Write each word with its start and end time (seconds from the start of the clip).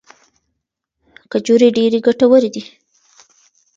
کجورې 1.31 1.67
ډیرې 1.77 1.99
ګټورې 2.05 2.49
دي. 2.55 2.63